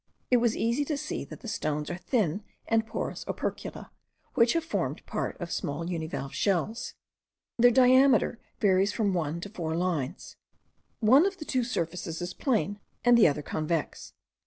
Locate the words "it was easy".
0.31-0.83